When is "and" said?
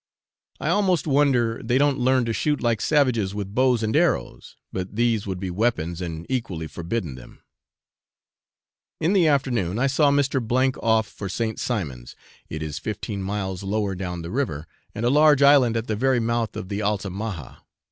3.83-3.95, 6.01-6.25, 14.95-15.05